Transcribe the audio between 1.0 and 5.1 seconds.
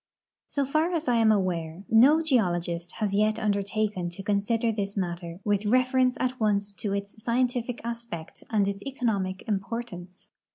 I am aware, no geologist has yet undertaken to consider this